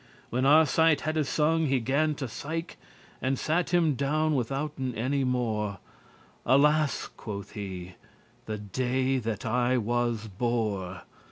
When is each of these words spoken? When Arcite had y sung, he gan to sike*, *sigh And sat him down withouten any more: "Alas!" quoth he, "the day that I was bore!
When 0.31 0.47
Arcite 0.47 1.01
had 1.01 1.15
y 1.15 1.21
sung, 1.21 1.67
he 1.67 1.79
gan 1.79 2.15
to 2.15 2.27
sike*, 2.27 2.71
*sigh 2.71 2.77
And 3.21 3.37
sat 3.37 3.69
him 3.71 3.93
down 3.93 4.33
withouten 4.33 4.95
any 4.95 5.23
more: 5.23 5.77
"Alas!" 6.43 7.07
quoth 7.15 7.51
he, 7.51 7.93
"the 8.47 8.57
day 8.57 9.19
that 9.19 9.45
I 9.45 9.77
was 9.77 10.27
bore! 10.27 11.03